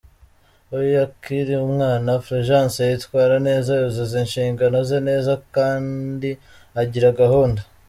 [0.79, 6.29] Iyo akiri umwana, Fulgence yitwara neza, yuzuza inshingano ze neza kandi
[6.81, 7.61] agira gahunda.